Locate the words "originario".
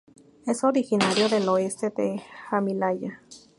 0.63-1.29